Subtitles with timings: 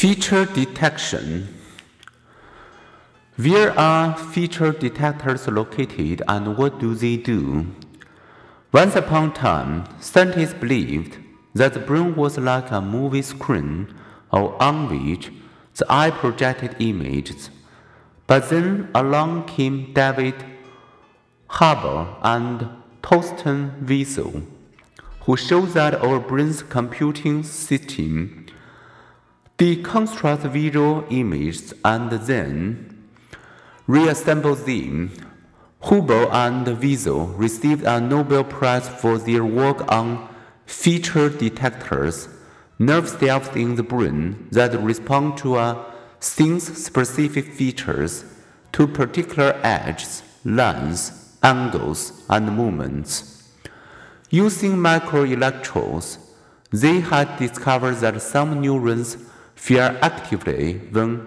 [0.00, 1.46] Feature detection.
[3.36, 7.66] Where are feature detectors located and what do they do?
[8.72, 11.18] Once upon a time, scientists believed
[11.54, 13.92] that the brain was like a movie screen
[14.30, 15.30] on which
[15.76, 17.50] the eye projected images.
[18.26, 20.36] But then along came David
[21.50, 22.70] Hubel and
[23.02, 24.46] Torsten Wiesel,
[25.24, 28.46] who showed that our brain's computing system
[29.60, 33.06] deconstructs visual images and then
[33.86, 35.12] reassembles them.
[35.82, 40.28] Hubel and Wiesel received a Nobel Prize for their work on
[40.64, 42.28] feature detectors,
[42.78, 45.84] nerve cells in the brain that respond to a
[46.22, 48.24] thing's specific features,
[48.72, 53.52] to particular edges, lines, angles, and movements.
[54.30, 56.16] Using microelectrodes,
[56.72, 59.18] they had discovered that some neurons
[59.60, 61.26] fire actively when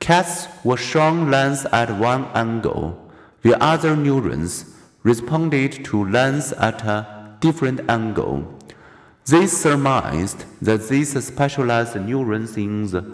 [0.00, 2.84] cats were shown lines at one angle,
[3.42, 4.64] the other neurons
[5.04, 8.36] responded to lines at a different angle.
[9.26, 13.04] They surmised that these specialized neurons in the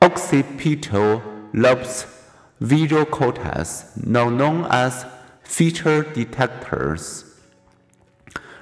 [0.00, 2.06] occipital lobes
[2.60, 5.04] visual cortex, now known as
[5.42, 7.24] feature detectors,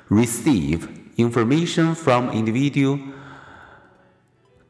[0.09, 2.99] receive information from individual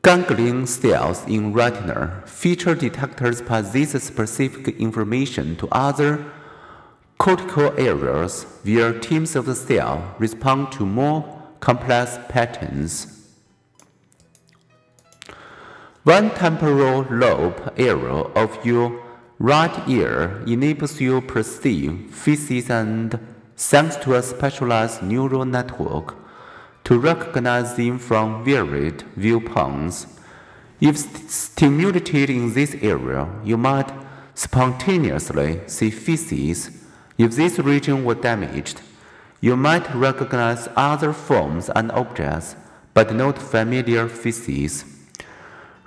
[0.02, 2.22] ganglion cells in retina.
[2.24, 6.24] Feature detectors pass this specific information to other
[7.18, 13.28] cortical areas where teams of the cell respond to more complex patterns.
[16.04, 19.04] One temporal lobe area of your
[19.38, 23.20] right ear enables you to perceive faces and,
[23.54, 26.16] thanks to a specialized neural network,
[26.90, 30.08] to recognize them from varied viewpoints.
[30.80, 30.96] If
[31.30, 33.88] stimulated in this area, you might
[34.34, 36.84] spontaneously see faces
[37.16, 38.80] if this region were damaged,
[39.40, 42.56] you might recognize other forms and objects,
[42.92, 44.84] but not familiar faces.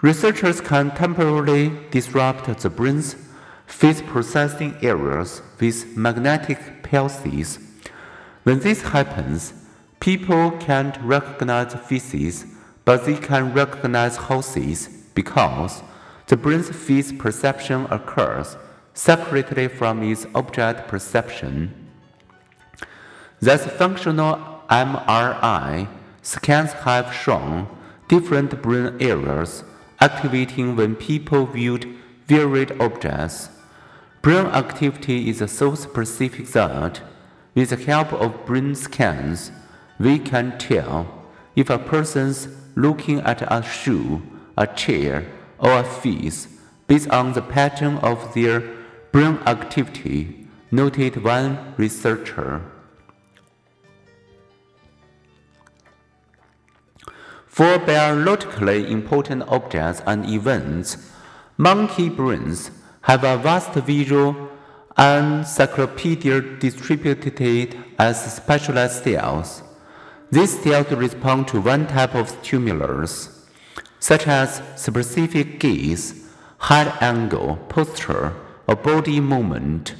[0.01, 3.17] Researchers can temporarily disrupt the brain's
[3.65, 7.59] face processing areas with magnetic pulses.
[8.43, 9.53] When this happens,
[10.03, 12.45] people can't recognize faces,
[12.83, 15.81] but they can recognize houses because
[16.27, 18.57] the brain's face perception occurs
[18.93, 21.73] separately from its object perception.
[23.39, 25.87] Thus, functional MRI
[26.21, 27.69] scans have shown
[28.09, 29.63] different brain areas
[30.01, 31.85] activating when people viewed
[32.27, 33.47] varied objects.
[34.21, 36.99] Brain activity is so specific that,
[37.55, 39.51] with the help of brain scans,
[39.99, 41.07] we can tell
[41.55, 44.21] if a person's looking at a shoe,
[44.57, 45.25] a chair,
[45.59, 46.47] or a face
[46.87, 48.61] based on the pattern of their
[49.11, 52.61] brain activity, noted one researcher.
[57.45, 60.97] For biologically important objects and events,
[61.55, 62.71] monkey brains
[63.01, 64.49] have a vast visual
[64.97, 69.61] encyclopedia distributed as specialized cells.
[70.33, 73.45] These cells respond to one type of stimulus,
[73.99, 76.27] such as specific gaze,
[76.57, 78.33] head angle, posture,
[78.65, 79.93] or body movement.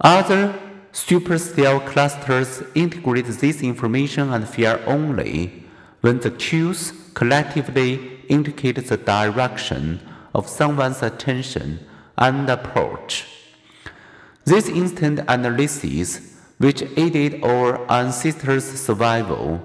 [0.00, 0.54] Other
[0.92, 5.64] supercell clusters integrate this information and fire only
[6.02, 9.98] when the cues collectively indicate the direction
[10.36, 11.80] of someone's attention
[12.16, 13.26] and approach.
[14.44, 16.31] This instant analysis,
[16.62, 19.60] which aided our ancestors' survival,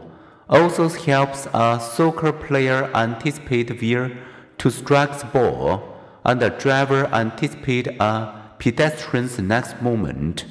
[0.49, 4.17] also helps a soccer player anticipate where
[4.57, 8.11] to strike the ball and a driver anticipate a
[8.57, 10.45] pedestrian's next moment.